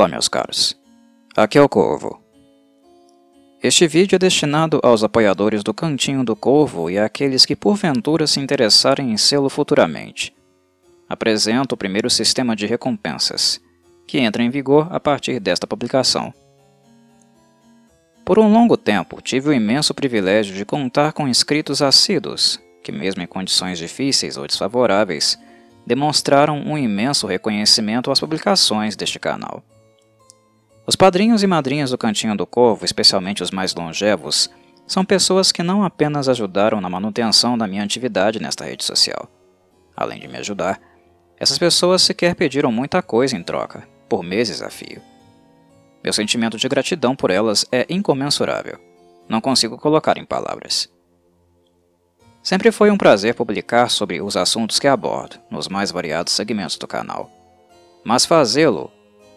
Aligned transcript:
Olá, 0.00 0.08
meus 0.08 0.28
caros. 0.28 0.74
Aqui 1.36 1.58
é 1.58 1.60
o 1.60 1.68
Corvo. 1.68 2.22
Este 3.62 3.86
vídeo 3.86 4.16
é 4.16 4.18
destinado 4.18 4.80
aos 4.82 5.04
apoiadores 5.04 5.62
do 5.62 5.74
Cantinho 5.74 6.24
do 6.24 6.34
Corvo 6.34 6.88
e 6.88 6.98
àqueles 6.98 7.44
que 7.44 7.54
porventura 7.54 8.26
se 8.26 8.40
interessarem 8.40 9.12
em 9.12 9.18
sê-lo 9.18 9.50
futuramente. 9.50 10.34
Apresento 11.06 11.74
o 11.74 11.76
primeiro 11.76 12.08
sistema 12.08 12.56
de 12.56 12.64
recompensas, 12.64 13.60
que 14.08 14.18
entra 14.18 14.42
em 14.42 14.48
vigor 14.48 14.88
a 14.90 14.98
partir 14.98 15.38
desta 15.38 15.66
publicação. 15.66 16.32
Por 18.24 18.38
um 18.38 18.50
longo 18.50 18.78
tempo, 18.78 19.20
tive 19.20 19.50
o 19.50 19.52
imenso 19.52 19.92
privilégio 19.92 20.54
de 20.54 20.64
contar 20.64 21.12
com 21.12 21.28
inscritos 21.28 21.82
assíduos, 21.82 22.58
que 22.82 22.90
mesmo 22.90 23.20
em 23.20 23.26
condições 23.26 23.76
difíceis 23.76 24.38
ou 24.38 24.46
desfavoráveis, 24.46 25.38
demonstraram 25.86 26.58
um 26.58 26.78
imenso 26.78 27.26
reconhecimento 27.26 28.10
às 28.10 28.18
publicações 28.18 28.96
deste 28.96 29.18
canal. 29.18 29.62
Os 30.90 30.96
padrinhos 30.96 31.44
e 31.44 31.46
madrinhas 31.46 31.92
do 31.92 31.96
Cantinho 31.96 32.36
do 32.36 32.44
Corvo, 32.44 32.84
especialmente 32.84 33.44
os 33.44 33.52
mais 33.52 33.72
longevos, 33.72 34.50
são 34.88 35.04
pessoas 35.04 35.52
que 35.52 35.62
não 35.62 35.84
apenas 35.84 36.28
ajudaram 36.28 36.80
na 36.80 36.90
manutenção 36.90 37.56
da 37.56 37.64
minha 37.68 37.84
atividade 37.84 38.40
nesta 38.40 38.64
rede 38.64 38.82
social. 38.82 39.30
Além 39.96 40.18
de 40.18 40.26
me 40.26 40.38
ajudar, 40.38 40.80
essas 41.38 41.58
pessoas 41.58 42.02
sequer 42.02 42.34
pediram 42.34 42.72
muita 42.72 43.00
coisa 43.02 43.36
em 43.36 43.42
troca, 43.44 43.86
por 44.08 44.24
meses 44.24 44.62
a 44.62 44.68
fio. 44.68 45.00
Meu 46.02 46.12
sentimento 46.12 46.56
de 46.56 46.68
gratidão 46.68 47.14
por 47.14 47.30
elas 47.30 47.64
é 47.70 47.86
incomensurável. 47.88 48.76
Não 49.28 49.40
consigo 49.40 49.78
colocar 49.78 50.18
em 50.18 50.24
palavras. 50.24 50.90
Sempre 52.42 52.72
foi 52.72 52.90
um 52.90 52.98
prazer 52.98 53.36
publicar 53.36 53.90
sobre 53.90 54.20
os 54.20 54.36
assuntos 54.36 54.80
que 54.80 54.88
abordo, 54.88 55.38
nos 55.48 55.68
mais 55.68 55.92
variados 55.92 56.32
segmentos 56.32 56.76
do 56.76 56.88
canal. 56.88 57.30
Mas 58.04 58.26
fazê-lo 58.26 58.90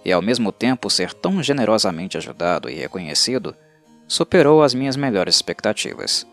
e 0.04 0.12
ao 0.12 0.22
mesmo 0.22 0.52
tempo 0.52 0.90
ser 0.90 1.14
tão 1.14 1.42
generosamente 1.42 2.18
ajudado 2.18 2.70
e 2.70 2.76
reconhecido, 2.76 3.56
superou 4.08 4.62
as 4.62 4.74
minhas 4.74 4.96
melhores 4.96 5.36
expectativas. 5.36 6.28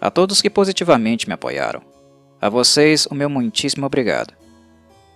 A 0.00 0.10
todos 0.10 0.40
que 0.40 0.50
positivamente 0.50 1.26
me 1.26 1.34
apoiaram, 1.34 1.82
a 2.40 2.48
vocês 2.48 3.06
o 3.06 3.14
meu 3.14 3.28
muitíssimo 3.28 3.86
obrigado. 3.86 4.34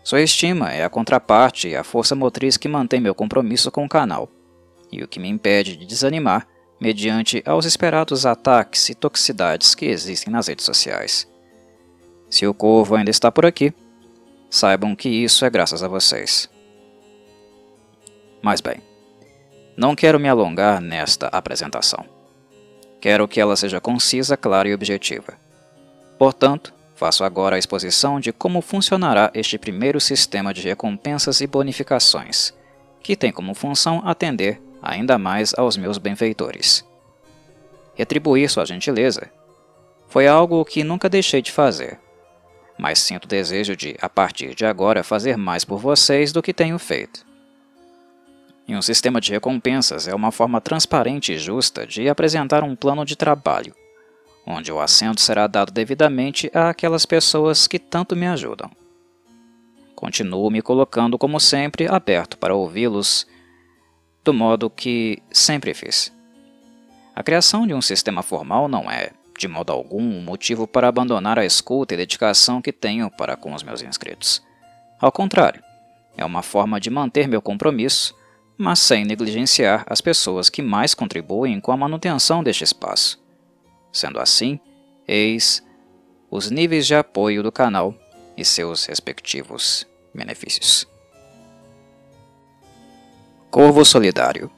Sua 0.03 0.21
estima 0.21 0.73
é 0.73 0.85
a 0.85 0.91
contraparte 0.91 1.69
e 1.69 1.77
a 1.77 1.85
força 1.85 2.15
motriz 2.15 2.57
que 2.57 2.69
mantém 2.69 3.01
meu 3.01 3.15
compromisso 3.15 3.71
com 3.71 3.85
o 3.85 3.89
canal, 3.89 4.29
e 4.93 5.03
o 5.03 5.09
que 5.09 5.19
me 5.19 5.29
impede 5.29 5.77
de 5.77 5.87
desanimar 5.87 6.47
mediante 6.79 7.43
aos 7.47 7.65
esperados 7.65 8.27
ataques 8.27 8.91
e 8.91 8.95
toxicidades 8.95 9.75
que 9.75 9.87
existem 9.87 10.33
nas 10.33 10.49
redes 10.49 10.65
sociais. 10.65 11.27
Se 12.29 12.47
o 12.47 12.53
Corvo 12.53 12.95
ainda 12.95 13.11
está 13.11 13.33
por 13.33 13.47
aqui, 13.47 13.73
saibam 14.51 14.95
que 14.95 15.09
isso 15.09 15.45
é 15.45 15.51
graças 15.51 15.83
a 15.83 15.89
vocês. 15.89 16.51
Mas 18.45 18.61
bem, 18.61 18.77
não 19.75 19.97
quero 19.97 20.21
me 20.21 20.29
alongar 20.29 20.79
nesta 20.79 21.29
apresentação. 21.29 22.05
Quero 23.01 23.27
que 23.27 23.41
ela 23.41 23.57
seja 23.57 23.81
concisa, 23.81 24.37
clara 24.37 24.69
e 24.69 24.75
objetiva. 24.75 25.33
Portanto, 26.19 26.75
faço 26.95 27.25
agora 27.25 27.57
a 27.57 27.59
exposição 27.59 28.21
de 28.21 28.35
como 28.35 28.61
funcionará 28.61 29.31
este 29.33 29.57
primeiro 29.57 29.99
sistema 29.99 30.53
de 30.53 30.61
recompensas 30.61 31.41
e 31.41 31.47
bonificações, 31.47 32.53
que 33.03 33.17
tem 33.17 33.33
como 33.33 33.55
função 33.55 34.03
atender 34.05 34.61
ainda 34.83 35.17
mais 35.17 35.55
aos 35.57 35.79
meus 35.79 35.97
benfeitores. 35.97 36.85
Retribuir 37.95 38.51
sua 38.51 38.67
gentileza 38.67 39.31
foi 40.07 40.29
algo 40.29 40.63
que 40.67 40.85
nunca 40.85 41.09
deixei 41.09 41.41
de 41.41 41.51
fazer, 41.51 41.99
mas 42.79 42.99
sinto 42.99 43.27
desejo 43.27 43.75
de, 43.75 43.97
a 44.03 44.09
partir 44.11 44.55
de 44.55 44.67
agora, 44.67 45.03
fazer 45.03 45.39
mais 45.39 45.65
por 45.65 45.79
vocês 45.79 46.31
do 46.31 46.43
que 46.43 46.53
tenho 46.53 46.79
feito. 46.79 47.33
E 48.67 48.75
um 48.75 48.81
sistema 48.81 49.21
de 49.21 49.31
recompensas 49.31 50.09
é 50.09 50.15
uma 50.15 50.33
forma 50.33 50.61
transparente 50.61 51.33
e 51.33 51.39
justa 51.39 51.87
de 51.87 52.09
apresentar 52.09 52.65
um 52.65 52.75
plano 52.75 53.05
de 53.05 53.15
trabalho, 53.15 53.75
onde 54.47 54.73
o 54.73 54.81
assento 54.81 55.21
será 55.21 55.47
dado 55.47 55.71
devidamente 55.71 56.51
àquelas 56.55 57.05
pessoas 57.05 57.67
que 57.67 57.79
tanto 57.79 58.17
me 58.17 58.27
ajudam. 58.27 58.71
Continuo 59.95 60.51
me 60.51 60.63
colocando, 60.63 61.19
como 61.19 61.39
sempre, 61.39 61.87
aberto 61.87 62.39
para 62.39 62.55
ouvi-los 62.55 63.27
do 64.25 64.33
modo 64.33 64.71
que 64.71 65.23
sempre 65.31 65.75
fiz. 65.75 66.13
A 67.15 67.23
criação 67.23 67.67
de 67.67 67.75
um 67.75 67.83
sistema 67.83 68.23
formal 68.23 68.67
não 68.67 68.91
é, 68.91 69.11
de 69.39 69.47
modo 69.47 69.73
algum, 69.73 70.03
um 70.03 70.23
motivo 70.23 70.67
para 70.67 70.89
abandonar 70.89 71.39
a 71.39 71.45
escuta 71.45 71.95
e 71.95 71.97
dedicação 71.97 72.63
que 72.63 72.73
tenho 72.73 73.11
para 73.11 73.37
com 73.37 73.55
os 73.55 73.63
meus 73.63 73.83
inscritos. 73.83 74.43
Ao 74.99 75.13
contrário, 75.13 75.63
é 76.17 76.25
uma 76.25 76.43
forma 76.43 76.81
de 76.81 76.89
manter 76.91 77.29
meu 77.29 77.43
compromisso 77.43 78.15
mas 78.57 78.79
sem 78.79 79.05
negligenciar 79.05 79.85
as 79.89 80.01
pessoas 80.01 80.49
que 80.49 80.63
mais 80.63 80.95
contribuem 80.95 81.61
com 81.61 81.73
a 81.73 81.77
manutenção 81.77 82.43
deste 82.43 82.65
espaço. 82.65 83.23
Sendo 83.93 84.19
assim, 84.19 84.59
eis 85.07 85.63
os 86.31 86.51
níveis 86.51 86.87
de 86.87 86.95
apoio 86.95 87.43
do 87.43 87.53
canal 87.53 87.95
e 88.37 88.45
seus 88.45 88.85
respectivos 88.87 89.87
benefícios. 90.15 90.87
Corvo 93.51 93.85
Solidário 93.85 94.51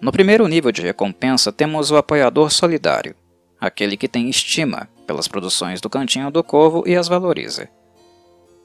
No 0.00 0.10
primeiro 0.10 0.48
nível 0.48 0.72
de 0.72 0.80
recompensa 0.80 1.52
temos 1.52 1.90
o 1.90 1.96
apoiador 1.96 2.50
solidário, 2.50 3.14
aquele 3.60 3.96
que 3.96 4.08
tem 4.08 4.30
estima 4.30 4.88
pelas 5.06 5.28
produções 5.28 5.80
do 5.80 5.90
Cantinho 5.90 6.30
do 6.30 6.42
Corvo 6.42 6.82
e 6.86 6.96
as 6.96 7.08
valoriza. 7.08 7.68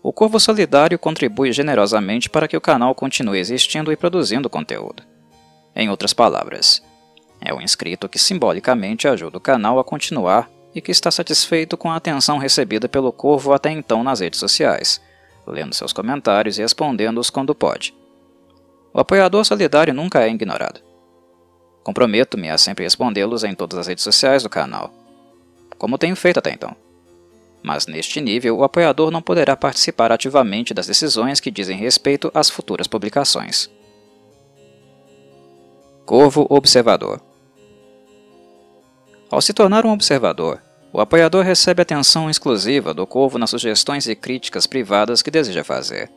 O 0.03 0.11
Corvo 0.11 0.39
Solidário 0.39 0.97
contribui 0.97 1.51
generosamente 1.51 2.27
para 2.27 2.47
que 2.47 2.57
o 2.57 2.61
canal 2.61 2.95
continue 2.95 3.37
existindo 3.37 3.91
e 3.91 3.95
produzindo 3.95 4.49
conteúdo. 4.49 5.03
Em 5.75 5.89
outras 5.89 6.11
palavras, 6.11 6.81
é 7.39 7.53
o 7.53 7.61
inscrito 7.61 8.09
que 8.09 8.17
simbolicamente 8.17 9.07
ajuda 9.07 9.37
o 9.37 9.41
canal 9.41 9.77
a 9.77 9.83
continuar 9.83 10.49
e 10.73 10.81
que 10.81 10.91
está 10.91 11.11
satisfeito 11.11 11.77
com 11.77 11.91
a 11.91 11.97
atenção 11.97 12.39
recebida 12.39 12.89
pelo 12.89 13.11
Corvo 13.11 13.53
até 13.53 13.69
então 13.69 14.03
nas 14.03 14.21
redes 14.21 14.39
sociais, 14.39 14.99
lendo 15.45 15.75
seus 15.75 15.93
comentários 15.93 16.57
e 16.57 16.61
respondendo-os 16.61 17.29
quando 17.29 17.53
pode. 17.53 17.93
O 18.91 18.99
apoiador 18.99 19.45
solidário 19.45 19.93
nunca 19.93 20.23
é 20.23 20.29
ignorado. 20.29 20.81
Comprometo-me 21.83 22.49
a 22.49 22.57
sempre 22.57 22.85
respondê-los 22.85 23.43
em 23.43 23.53
todas 23.53 23.77
as 23.77 23.87
redes 23.87 24.03
sociais 24.03 24.41
do 24.41 24.49
canal, 24.49 24.91
como 25.77 25.97
tenho 25.97 26.15
feito 26.15 26.39
até 26.39 26.51
então 26.51 26.75
mas 27.63 27.85
neste 27.85 28.19
nível 28.19 28.57
o 28.57 28.63
apoiador 28.63 29.11
não 29.11 29.21
poderá 29.21 29.55
participar 29.55 30.11
ativamente 30.11 30.73
das 30.73 30.87
decisões 30.87 31.39
que 31.39 31.51
dizem 31.51 31.77
respeito 31.77 32.31
às 32.33 32.49
futuras 32.49 32.87
publicações. 32.87 33.69
Corvo 36.05 36.45
Observador 36.49 37.21
Ao 39.29 39.41
se 39.41 39.53
tornar 39.53 39.85
um 39.85 39.91
observador, 39.91 40.61
o 40.91 40.99
apoiador 40.99 41.45
recebe 41.45 41.81
atenção 41.81 42.29
exclusiva 42.29 42.93
do 42.93 43.07
Corvo 43.07 43.37
nas 43.37 43.49
sugestões 43.49 44.07
e 44.07 44.15
críticas 44.15 44.67
privadas 44.67 45.21
que 45.21 45.31
deseja 45.31 45.63
fazer. 45.63 46.11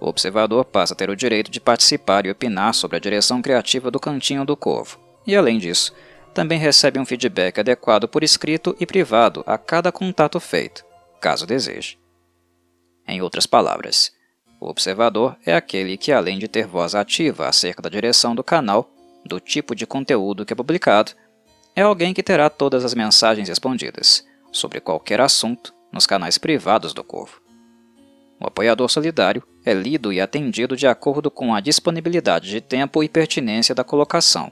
O 0.00 0.08
observador 0.08 0.64
passa 0.64 0.94
a 0.94 0.96
ter 0.96 1.08
o 1.08 1.14
direito 1.14 1.50
de 1.50 1.60
participar 1.60 2.26
e 2.26 2.30
opinar 2.30 2.74
sobre 2.74 2.96
a 2.96 3.00
direção 3.00 3.40
criativa 3.40 3.88
do 3.88 4.00
Cantinho 4.00 4.44
do 4.44 4.56
Corvo, 4.56 4.98
e 5.24 5.36
além 5.36 5.58
disso, 5.58 5.92
também 6.32 6.58
recebe 6.58 6.98
um 6.98 7.04
feedback 7.04 7.60
adequado 7.60 8.08
por 8.08 8.24
escrito 8.24 8.76
e 8.80 8.86
privado 8.86 9.42
a 9.46 9.56
cada 9.58 9.92
contato 9.92 10.40
feito, 10.40 10.84
caso 11.20 11.46
deseje. 11.46 11.98
Em 13.06 13.20
outras 13.20 13.46
palavras, 13.46 14.12
o 14.60 14.68
observador 14.68 15.36
é 15.44 15.54
aquele 15.54 15.96
que, 15.96 16.12
além 16.12 16.38
de 16.38 16.48
ter 16.48 16.66
voz 16.66 16.94
ativa 16.94 17.48
acerca 17.48 17.82
da 17.82 17.88
direção 17.88 18.34
do 18.34 18.44
canal, 18.44 18.88
do 19.24 19.38
tipo 19.40 19.74
de 19.74 19.86
conteúdo 19.86 20.44
que 20.44 20.52
é 20.52 20.56
publicado, 20.56 21.12
é 21.74 21.82
alguém 21.82 22.14
que 22.14 22.22
terá 22.22 22.48
todas 22.50 22.84
as 22.84 22.94
mensagens 22.94 23.48
respondidas, 23.48 24.26
sobre 24.50 24.80
qualquer 24.80 25.20
assunto, 25.20 25.74
nos 25.90 26.06
canais 26.06 26.38
privados 26.38 26.94
do 26.94 27.04
Corvo. 27.04 27.40
O 28.40 28.46
apoiador 28.46 28.88
solidário 28.88 29.42
é 29.64 29.72
lido 29.72 30.12
e 30.12 30.20
atendido 30.20 30.76
de 30.76 30.86
acordo 30.86 31.30
com 31.30 31.54
a 31.54 31.60
disponibilidade 31.60 32.50
de 32.50 32.60
tempo 32.60 33.02
e 33.02 33.08
pertinência 33.08 33.74
da 33.74 33.84
colocação, 33.84 34.50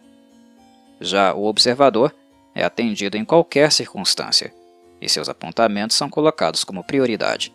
já 1.01 1.33
o 1.35 1.45
observador 1.45 2.15
é 2.55 2.63
atendido 2.63 3.17
em 3.17 3.25
qualquer 3.25 3.73
circunstância, 3.73 4.53
e 5.01 5.09
seus 5.09 5.29
apontamentos 5.29 5.97
são 5.97 6.11
colocados 6.11 6.63
como 6.63 6.85
prioridade. 6.85 7.55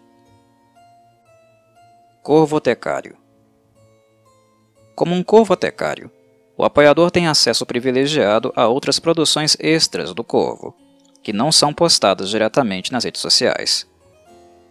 Corvotecário 2.24 3.16
Como 4.96 5.14
um 5.14 5.22
corvotecário, 5.24 6.10
o 6.58 6.64
apoiador 6.64 7.12
tem 7.12 7.28
acesso 7.28 7.66
privilegiado 7.66 8.52
a 8.56 8.68
outras 8.68 8.98
produções 8.98 9.56
extras 9.60 10.14
do 10.14 10.24
Corvo, 10.24 10.76
que 11.22 11.34
não 11.34 11.52
são 11.52 11.74
postadas 11.74 12.30
diretamente 12.30 12.92
nas 12.92 13.04
redes 13.04 13.22
sociais. 13.22 13.88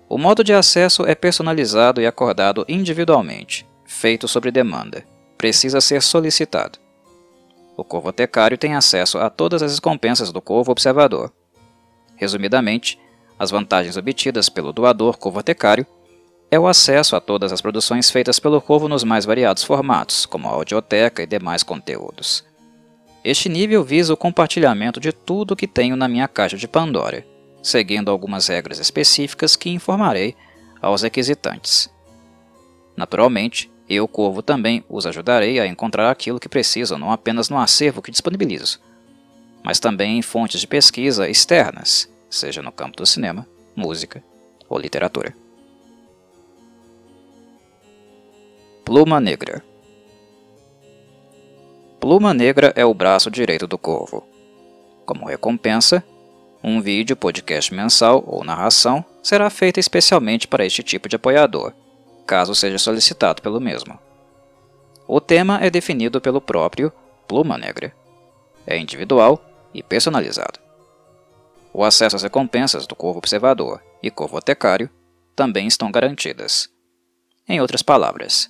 O 0.09 0.19
modo 0.19 0.43
de 0.43 0.53
acesso 0.53 1.05
é 1.07 1.15
personalizado 1.15 2.01
e 2.01 2.07
acordado 2.07 2.65
individualmente, 2.69 3.67
feito 3.85 4.27
sobre 4.27 4.51
demanda. 4.51 5.05
Precisa 5.37 5.81
ser 5.81 6.03
solicitado. 6.03 6.84
O 7.77 7.85
corvotecário 7.85 8.59
tem 8.59 8.75
acesso 8.75 9.19
a 9.19 9.29
todas 9.29 9.63
as 9.63 9.75
recompensas 9.77 10.31
do 10.31 10.41
corvo 10.41 10.73
observador. 10.73 11.33
Resumidamente, 12.17 12.99
as 13.39 13.51
vantagens 13.51 13.97
obtidas 13.97 14.49
pelo 14.49 14.73
doador 14.73 15.19
corvotecário 15.19 15.87
é 16.55 16.59
o 16.59 16.69
acesso 16.69 17.17
a 17.17 17.21
todas 17.21 17.53
as 17.53 17.61
produções 17.61 18.11
feitas 18.11 18.39
pelo 18.39 18.61
Corvo 18.61 18.89
nos 18.89 19.03
mais 19.03 19.25
variados 19.25 19.65
formatos, 19.65 20.25
como 20.25 20.47
a 20.47 20.53
audioteca 20.53 21.21
e 21.21 21.27
demais 21.27 21.65
conteúdos. 21.65 22.45
Este 23.25 23.49
nível 23.49 23.83
visa 23.83 24.15
o 24.15 24.17
compartilhamento 24.17 25.01
de 25.01 25.11
tudo 25.11 25.57
que 25.57 25.67
tenho 25.67 25.97
na 25.97 26.07
minha 26.07 26.29
caixa 26.29 26.57
de 26.57 26.69
Pandora, 26.69 27.27
seguindo 27.61 28.09
algumas 28.09 28.47
regras 28.47 28.79
específicas 28.79 29.57
que 29.57 29.69
informarei 29.69 30.37
aos 30.81 31.03
requisitantes. 31.03 31.91
Naturalmente, 32.97 33.69
eu, 33.89 34.09
Corvo, 34.09 34.43
também 34.43 34.85
os 34.89 35.07
ajudarei 35.07 35.61
a 35.61 35.67
encontrar 35.67 36.11
aquilo 36.11 36.41
que 36.41 36.49
precisam 36.49 36.99
não 36.99 37.13
apenas 37.13 37.49
no 37.49 37.59
acervo 37.59 38.01
que 38.01 38.11
disponibilizo, 38.11 38.81
mas 39.63 39.79
também 39.79 40.19
em 40.19 40.23
fontes 40.23 40.61
de 40.61 40.67
pesquisa 40.67 41.29
externas, 41.29 42.11
seja 42.31 42.63
no 42.63 42.73
campo 42.73 42.97
do 42.97 43.07
cinema, 43.07 43.47
música 43.77 44.23
ou 44.69 44.79
literatura. 44.79 45.35
Pluma 48.85 49.21
Negra 49.21 49.63
Pluma 52.01 52.35
Negra 52.35 52.73
é 52.77 52.85
o 52.85 52.93
braço 52.93 53.31
direito 53.31 53.67
do 53.67 53.79
Corvo. 53.79 54.27
Como 55.07 55.27
recompensa, 55.27 56.05
um 56.63 56.81
vídeo, 56.81 57.17
podcast 57.17 57.73
mensal 57.73 58.23
ou 58.27 58.45
narração 58.45 59.05
será 59.23 59.49
feita 59.49 59.81
especialmente 59.81 60.47
para 60.47 60.67
este 60.67 60.83
tipo 60.83 61.09
de 61.09 61.17
apoiador, 61.17 61.73
caso 62.27 62.55
seja 62.55 62.79
solicitado 62.79 63.43
pelo 63.43 63.61
mesmo. 63.61 63.99
O 65.07 65.21
tema 65.21 65.59
é 65.63 65.71
definido 65.71 66.21
pelo 66.21 66.41
próprio 66.41 66.93
Pluma 67.29 67.59
Negra. 67.59 67.95
É 68.67 68.79
individual 68.79 69.45
e 69.73 69.83
personalizado. 69.83 70.59
O 71.73 71.85
acesso 71.85 72.17
às 72.17 72.23
recompensas 72.23 72.87
do 72.87 72.95
Corvo 72.95 73.19
Observador 73.19 73.83
e 74.03 74.11
Corvo 74.11 74.39
Otecário 74.39 74.89
também 75.35 75.67
estão 75.67 75.91
garantidas. 75.91 76.71
Em 77.49 77.61
outras 77.61 77.83
palavras, 77.83 78.49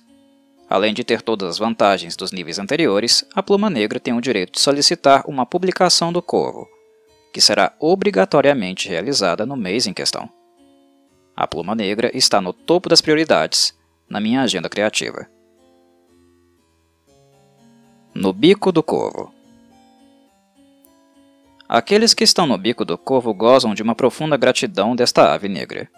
Além 0.69 0.93
de 0.93 1.03
ter 1.03 1.21
todas 1.21 1.49
as 1.49 1.57
vantagens 1.57 2.15
dos 2.15 2.31
níveis 2.31 2.57
anteriores, 2.57 3.23
a 3.35 3.43
Pluma 3.43 3.69
Negra 3.69 3.99
tem 3.99 4.13
o 4.13 4.21
direito 4.21 4.53
de 4.53 4.59
solicitar 4.59 5.23
uma 5.27 5.45
publicação 5.45 6.11
do 6.11 6.21
Corvo, 6.21 6.67
que 7.31 7.39
será 7.39 7.73
obrigatoriamente 7.79 8.89
realizada 8.89 9.45
no 9.45 9.55
mês 9.55 9.85
em 9.85 9.93
questão. 9.93 10.29
A 11.35 11.45
Pluma 11.45 11.75
Negra 11.75 12.09
está 12.13 12.39
no 12.39 12.53
topo 12.53 12.87
das 12.87 13.01
prioridades 13.01 13.77
na 14.09 14.21
minha 14.21 14.41
agenda 14.41 14.69
criativa. 14.69 15.27
No 18.13 18.31
Bico 18.31 18.71
do 18.71 18.81
Corvo 18.81 19.33
Aqueles 21.67 22.13
que 22.13 22.23
estão 22.23 22.47
no 22.47 22.57
Bico 22.57 22.85
do 22.85 22.97
Corvo 22.97 23.33
gozam 23.33 23.73
de 23.73 23.83
uma 23.83 23.95
profunda 23.95 24.37
gratidão 24.37 24.95
desta 24.95 25.33
ave 25.33 25.49
negra. 25.49 25.89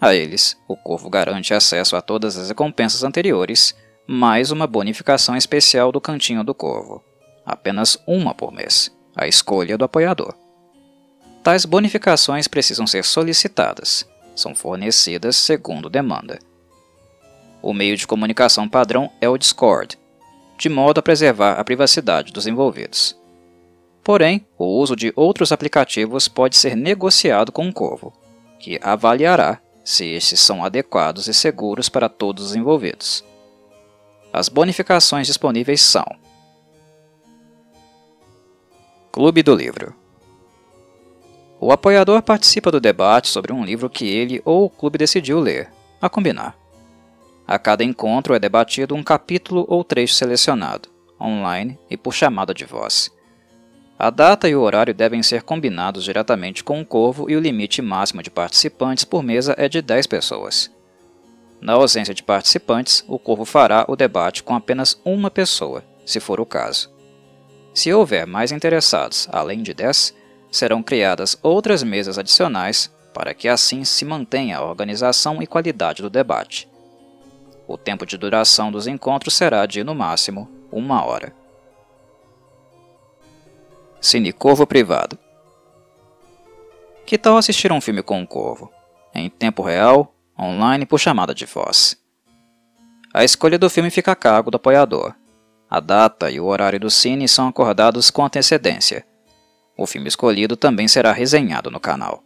A 0.00 0.14
eles, 0.14 0.56
o 0.68 0.76
Corvo 0.76 1.10
garante 1.10 1.54
acesso 1.54 1.96
a 1.96 2.02
todas 2.02 2.36
as 2.36 2.48
recompensas 2.48 3.02
anteriores 3.02 3.74
mais 4.06 4.50
uma 4.50 4.66
bonificação 4.66 5.36
especial 5.36 5.90
do 5.90 6.00
Cantinho 6.00 6.44
do 6.44 6.54
Corvo, 6.54 7.02
apenas 7.46 7.96
uma 8.06 8.34
por 8.34 8.52
mês, 8.52 8.94
a 9.16 9.26
escolha 9.26 9.78
do 9.78 9.84
apoiador. 9.84 10.34
Tais 11.42 11.64
bonificações 11.64 12.46
precisam 12.46 12.86
ser 12.86 13.04
solicitadas, 13.04 14.06
são 14.34 14.54
fornecidas 14.54 15.36
segundo 15.36 15.88
demanda. 15.88 16.38
O 17.62 17.72
meio 17.72 17.96
de 17.96 18.06
comunicação 18.06 18.68
padrão 18.68 19.10
é 19.20 19.28
o 19.28 19.38
Discord, 19.38 19.98
de 20.58 20.68
modo 20.68 20.98
a 20.98 21.02
preservar 21.02 21.54
a 21.54 21.64
privacidade 21.64 22.32
dos 22.32 22.46
envolvidos. 22.46 23.16
Porém, 24.02 24.44
o 24.58 24.64
uso 24.64 24.96
de 24.96 25.12
outros 25.14 25.52
aplicativos 25.52 26.26
pode 26.26 26.56
ser 26.56 26.76
negociado 26.76 27.52
com 27.52 27.68
o 27.68 27.72
Corvo, 27.72 28.12
que 28.58 28.78
avaliará 28.82 29.60
se 29.84 30.06
estes 30.06 30.40
são 30.40 30.64
adequados 30.64 31.28
e 31.28 31.34
seguros 31.34 31.88
para 31.88 32.08
todos 32.08 32.46
os 32.46 32.56
envolvidos. 32.56 33.24
As 34.32 34.48
bonificações 34.48 35.26
disponíveis 35.26 35.80
são 35.80 36.06
Clube 39.12 39.42
do 39.42 39.54
Livro 39.54 40.01
O 41.64 41.70
apoiador 41.70 42.20
participa 42.22 42.72
do 42.72 42.80
debate 42.80 43.28
sobre 43.28 43.52
um 43.52 43.64
livro 43.64 43.88
que 43.88 44.04
ele 44.04 44.42
ou 44.44 44.64
o 44.64 44.68
clube 44.68 44.98
decidiu 44.98 45.38
ler, 45.38 45.70
a 46.00 46.08
combinar. 46.08 46.58
A 47.46 47.56
cada 47.56 47.84
encontro 47.84 48.34
é 48.34 48.40
debatido 48.40 48.96
um 48.96 49.02
capítulo 49.04 49.64
ou 49.68 49.84
trecho 49.84 50.14
selecionado, 50.14 50.88
online 51.20 51.78
e 51.88 51.96
por 51.96 52.12
chamada 52.12 52.52
de 52.52 52.64
voz. 52.64 53.12
A 53.96 54.10
data 54.10 54.48
e 54.48 54.56
o 54.56 54.60
horário 54.60 54.92
devem 54.92 55.22
ser 55.22 55.44
combinados 55.44 56.02
diretamente 56.02 56.64
com 56.64 56.80
o 56.80 56.84
Corvo 56.84 57.30
e 57.30 57.36
o 57.36 57.40
limite 57.40 57.80
máximo 57.80 58.24
de 58.24 58.30
participantes 58.30 59.04
por 59.04 59.22
mesa 59.22 59.54
é 59.56 59.68
de 59.68 59.80
10 59.80 60.08
pessoas. 60.08 60.68
Na 61.60 61.74
ausência 61.74 62.12
de 62.12 62.24
participantes, 62.24 63.04
o 63.06 63.20
Corvo 63.20 63.44
fará 63.44 63.84
o 63.86 63.94
debate 63.94 64.42
com 64.42 64.56
apenas 64.56 65.00
uma 65.04 65.30
pessoa, 65.30 65.84
se 66.04 66.18
for 66.18 66.40
o 66.40 66.44
caso. 66.44 66.92
Se 67.72 67.92
houver 67.92 68.26
mais 68.26 68.50
interessados, 68.50 69.28
além 69.30 69.62
de 69.62 69.72
10, 69.72 70.21
serão 70.52 70.82
criadas 70.82 71.36
outras 71.42 71.82
mesas 71.82 72.18
adicionais 72.18 72.94
para 73.12 73.34
que 73.34 73.48
assim 73.48 73.84
se 73.84 74.04
mantenha 74.04 74.58
a 74.58 74.64
organização 74.64 75.42
e 75.42 75.46
qualidade 75.46 76.02
do 76.02 76.10
debate. 76.10 76.68
O 77.66 77.78
tempo 77.78 78.04
de 78.04 78.18
duração 78.18 78.70
dos 78.70 78.86
encontros 78.86 79.34
será 79.34 79.64
de, 79.66 79.82
no 79.82 79.94
máximo, 79.94 80.48
uma 80.70 81.04
hora. 81.04 81.34
Cine 84.00 84.32
Corvo 84.32 84.66
Privado 84.66 85.18
Que 87.06 87.16
tal 87.16 87.36
assistir 87.36 87.72
um 87.72 87.80
filme 87.80 88.02
com 88.02 88.20
um 88.20 88.26
corvo? 88.26 88.70
Em 89.14 89.30
tempo 89.30 89.62
real 89.62 90.14
online 90.38 90.84
por 90.84 90.98
chamada 90.98 91.34
de 91.34 91.46
voz. 91.46 91.96
A 93.14 93.24
escolha 93.24 93.58
do 93.58 93.70
filme 93.70 93.90
fica 93.90 94.12
a 94.12 94.16
cargo 94.16 94.50
do 94.50 94.56
apoiador. 94.56 95.14
A 95.70 95.80
data 95.80 96.30
e 96.30 96.40
o 96.40 96.46
horário 96.46 96.80
do 96.80 96.90
cine 96.90 97.28
são 97.28 97.48
acordados 97.48 98.10
com 98.10 98.24
antecedência. 98.24 99.06
O 99.76 99.86
filme 99.86 100.08
escolhido 100.08 100.56
também 100.56 100.86
será 100.86 101.12
resenhado 101.12 101.70
no 101.70 101.80
canal. 101.80 102.22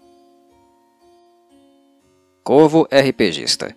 Corvo 2.43 2.87
RPGista 2.93 3.77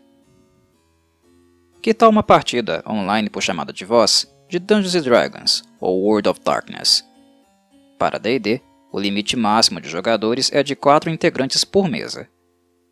Que 1.82 1.94
tal 1.94 2.10
uma 2.10 2.24
partida 2.24 2.84
online 2.88 3.30
por 3.30 3.42
chamada 3.42 3.72
de 3.74 3.86
voz 3.86 4.32
de 4.48 4.60
Dungeons 4.60 5.04
Dragons 5.04 5.64
ou 5.80 6.02
World 6.02 6.30
of 6.30 6.40
Darkness? 6.44 7.04
Para 7.98 8.18
D&D, 8.18 8.62
o 8.92 9.00
limite 9.00 9.36
máximo 9.36 9.80
de 9.80 9.90
jogadores 9.90 10.52
é 10.52 10.64
de 10.64 10.76
4 10.76 11.10
integrantes 11.10 11.64
por 11.64 11.88
mesa. 11.88 12.28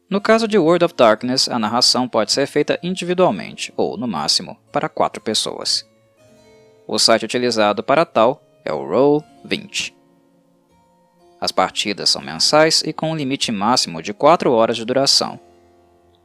No 0.09 0.21
caso 0.21 0.47
de 0.47 0.57
World 0.57 0.85
of 0.85 0.93
Darkness, 0.95 1.49
a 1.49 1.59
narração 1.59 2.07
pode 2.07 2.31
ser 2.31 2.47
feita 2.47 2.79
individualmente, 2.81 3.73
ou, 3.75 3.97
no 3.97 4.07
máximo, 4.07 4.57
para 4.71 4.87
quatro 4.87 5.21
pessoas. 5.21 5.85
O 6.87 6.97
site 6.97 7.25
utilizado 7.25 7.83
para 7.83 8.05
tal 8.05 8.41
é 8.63 8.71
o 8.71 8.83
Roll20. 8.83 9.96
As 11.39 11.51
partidas 11.51 12.09
são 12.09 12.21
mensais 12.21 12.81
e 12.85 12.91
com 12.91 13.11
um 13.11 13.15
limite 13.15 13.51
máximo 13.51 14.01
de 14.01 14.13
4 14.13 14.51
horas 14.51 14.75
de 14.75 14.85
duração. 14.85 15.39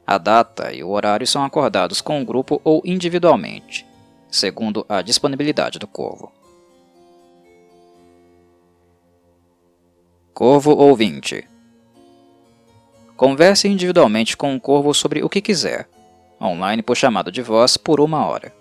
A 0.07 0.19
data 0.19 0.73
e 0.73 0.83
o 0.83 0.91
horário 0.91 1.27
são 1.27 1.45
acordados 1.45 2.01
com 2.01 2.21
o 2.21 2.25
grupo 2.25 2.61
ou 2.65 2.83
individualmente, 2.85 3.87
segundo 4.31 4.85
a 4.89 5.03
disponibilidade 5.03 5.79
do 5.79 5.87
Corvo. 5.87 6.33
Corvo 10.35 10.73
Ouvinte 10.73 11.47
Converse 13.17 13.69
individualmente 13.69 14.37
com 14.37 14.57
o 14.57 14.61
Corvo 14.61 14.93
sobre 14.93 15.23
o 15.23 15.29
que 15.29 15.41
quiser, 15.41 15.89
online 16.41 16.83
por 16.83 16.97
chamada 16.97 17.31
de 17.31 17.43
voz 17.43 17.77
por 17.77 18.01
uma 18.01 18.27
hora. 18.27 18.53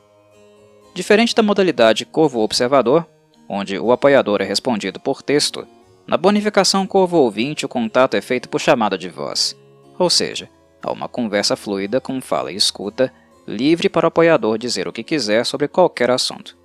Diferente 0.93 1.33
da 1.33 1.41
modalidade 1.41 2.05
Corvo 2.05 2.41
Observador, 2.41 3.07
onde 3.47 3.79
o 3.79 3.91
apoiador 3.91 4.41
é 4.41 4.45
respondido 4.45 4.99
por 4.99 5.23
texto, 5.23 5.65
na 6.07 6.17
bonificação 6.17 6.85
Corvo 6.85 7.17
Ouvinte 7.17 7.65
o 7.65 7.69
contato 7.69 8.15
é 8.15 8.21
feito 8.21 8.49
por 8.49 8.59
chamada 8.59 8.97
de 8.97 9.09
voz, 9.09 9.55
ou 9.97 10.09
seja, 10.09 10.49
há 10.81 10.91
uma 10.91 11.07
conversa 11.07 11.55
fluida 11.55 12.01
com 12.01 12.19
fala 12.19 12.51
e 12.51 12.55
escuta, 12.55 13.13
livre 13.47 13.87
para 13.89 14.05
o 14.05 14.07
apoiador 14.07 14.57
dizer 14.57 14.87
o 14.87 14.93
que 14.93 15.03
quiser 15.03 15.45
sobre 15.45 15.67
qualquer 15.67 16.09
assunto. 16.09 16.57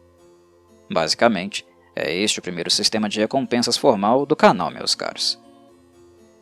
Basicamente, 0.90 1.66
é 1.94 2.14
este 2.14 2.38
o 2.38 2.42
primeiro 2.42 2.70
sistema 2.70 3.08
de 3.08 3.20
recompensas 3.20 3.76
formal 3.76 4.26
do 4.26 4.36
canal, 4.36 4.70
meus 4.70 4.94
caros. 4.94 5.38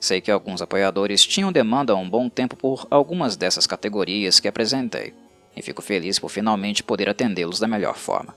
Sei 0.00 0.20
que 0.20 0.30
alguns 0.30 0.60
apoiadores 0.60 1.24
tinham 1.24 1.52
demanda 1.52 1.92
há 1.92 1.96
um 1.96 2.08
bom 2.08 2.28
tempo 2.28 2.56
por 2.56 2.86
algumas 2.90 3.36
dessas 3.36 3.66
categorias 3.66 4.38
que 4.38 4.48
apresentei, 4.48 5.14
e 5.56 5.62
fico 5.62 5.80
feliz 5.80 6.18
por 6.18 6.28
finalmente 6.28 6.82
poder 6.82 7.08
atendê-los 7.08 7.58
da 7.58 7.68
melhor 7.68 7.96
forma. 7.96 8.36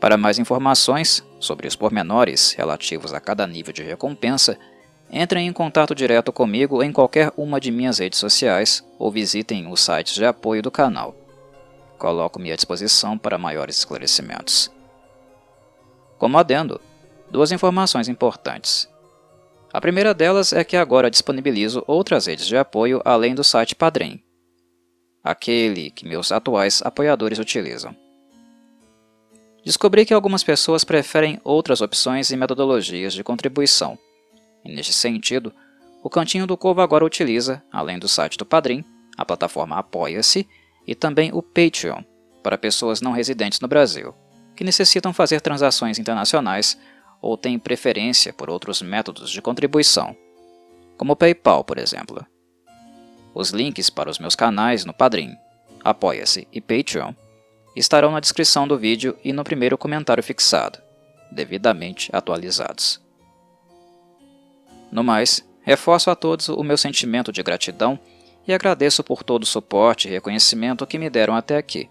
Para 0.00 0.16
mais 0.16 0.38
informações 0.38 1.24
sobre 1.40 1.66
os 1.66 1.74
pormenores 1.74 2.52
relativos 2.52 3.12
a 3.12 3.20
cada 3.20 3.46
nível 3.46 3.72
de 3.72 3.82
recompensa, 3.82 4.58
entrem 5.10 5.48
em 5.48 5.52
contato 5.52 5.94
direto 5.94 6.32
comigo 6.32 6.82
em 6.82 6.92
qualquer 6.92 7.32
uma 7.36 7.60
de 7.60 7.72
minhas 7.72 7.98
redes 7.98 8.18
sociais 8.18 8.84
ou 8.98 9.10
visitem 9.10 9.70
os 9.70 9.80
sites 9.80 10.14
de 10.14 10.24
apoio 10.24 10.62
do 10.62 10.70
canal. 10.70 11.16
Coloco-me 11.98 12.52
à 12.52 12.56
disposição 12.56 13.18
para 13.18 13.38
maiores 13.38 13.78
esclarecimentos. 13.78 14.70
Como 16.16 16.38
adendo, 16.38 16.80
duas 17.30 17.50
informações 17.50 18.08
importantes. 18.08 18.88
A 19.72 19.80
primeira 19.80 20.14
delas 20.14 20.52
é 20.52 20.62
que 20.62 20.76
agora 20.76 21.10
disponibilizo 21.10 21.82
outras 21.86 22.26
redes 22.26 22.46
de 22.46 22.56
apoio 22.56 23.02
além 23.04 23.34
do 23.34 23.42
site 23.42 23.74
Padrim. 23.74 24.22
aquele 25.22 25.90
que 25.90 26.06
meus 26.06 26.32
atuais 26.32 26.80
apoiadores 26.82 27.38
utilizam. 27.38 27.94
Descobri 29.64 30.06
que 30.06 30.14
algumas 30.14 30.42
pessoas 30.42 30.84
preferem 30.84 31.40
outras 31.44 31.80
opções 31.80 32.30
e 32.30 32.36
metodologias 32.36 33.12
de 33.12 33.24
contribuição. 33.24 33.98
E 34.64 34.72
neste 34.72 34.92
sentido, 34.92 35.52
o 36.02 36.08
Cantinho 36.08 36.46
do 36.46 36.56
Corvo 36.56 36.80
agora 36.80 37.04
utiliza, 37.04 37.62
além 37.72 37.98
do 37.98 38.08
site 38.08 38.38
do 38.38 38.46
Padrim, 38.46 38.84
a 39.16 39.24
plataforma 39.24 39.76
Apoia-se 39.76 40.48
e 40.86 40.94
também 40.94 41.30
o 41.32 41.42
Patreon, 41.42 42.02
para 42.42 42.56
pessoas 42.56 43.00
não 43.00 43.12
residentes 43.12 43.60
no 43.60 43.68
Brasil, 43.68 44.14
que 44.56 44.64
necessitam 44.64 45.12
fazer 45.12 45.40
transações 45.40 45.98
internacionais 45.98 46.78
ou 47.20 47.36
têm 47.36 47.58
preferência 47.58 48.32
por 48.32 48.48
outros 48.48 48.80
métodos 48.80 49.30
de 49.30 49.42
contribuição, 49.42 50.16
como 50.96 51.12
o 51.12 51.16
PayPal, 51.16 51.64
por 51.64 51.78
exemplo. 51.78 52.24
Os 53.34 53.50
links 53.50 53.90
para 53.90 54.10
os 54.10 54.18
meus 54.18 54.34
canais 54.34 54.84
no 54.84 54.94
Padrim, 54.94 55.36
Apoia-se 55.84 56.46
e 56.52 56.60
Patreon 56.60 57.12
estarão 57.78 58.10
na 58.10 58.20
descrição 58.20 58.66
do 58.66 58.78
vídeo 58.78 59.16
e 59.24 59.32
no 59.32 59.44
primeiro 59.44 59.78
comentário 59.78 60.22
fixado, 60.22 60.78
devidamente 61.30 62.10
atualizados. 62.12 63.00
No 64.90 65.04
mais, 65.04 65.46
reforço 65.62 66.10
a 66.10 66.16
todos 66.16 66.48
o 66.48 66.62
meu 66.62 66.78
sentimento 66.78 67.30
de 67.30 67.42
gratidão 67.42 67.98
e 68.46 68.52
agradeço 68.52 69.04
por 69.04 69.22
todo 69.22 69.42
o 69.42 69.46
suporte 69.46 70.08
e 70.08 70.10
reconhecimento 70.10 70.86
que 70.86 70.98
me 70.98 71.10
deram 71.10 71.34
até 71.34 71.56
aqui. 71.56 71.88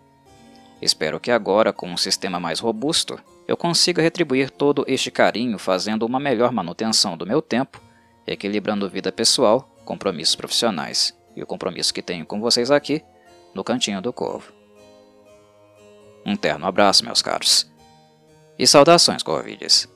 Espero 0.82 1.20
que 1.20 1.32
agora, 1.32 1.72
com 1.72 1.88
um 1.90 1.98
sistema 1.98 2.40
mais 2.40 2.60
robusto, 2.60 3.20
eu 3.48 3.56
consiga 3.56 4.02
retribuir 4.02 4.50
todo 4.50 4.84
este 4.88 5.10
carinho 5.10 5.58
fazendo 5.58 6.06
uma 6.06 6.20
melhor 6.20 6.52
manutenção 6.52 7.16
do 7.16 7.26
meu 7.26 7.42
tempo, 7.42 7.82
equilibrando 8.26 8.90
vida 8.90 9.12
pessoal, 9.12 9.70
compromissos 9.86 10.36
profissionais 10.36 11.18
e 11.36 11.42
o 11.42 11.48
compromisso 11.48 11.94
que 11.94 12.02
tenho 12.02 12.26
com 12.26 12.42
vocês 12.42 12.70
aqui 12.72 13.04
no 13.54 13.64
Cantinho 13.64 14.02
do 14.02 14.12
Corvo. 14.12 14.57
Um 16.28 16.36
terno 16.36 16.68
abraço, 16.68 17.06
meus 17.06 17.22
caros. 17.22 17.72
E 18.60 18.68
saudações, 18.68 19.24
Corvides. 19.24 19.88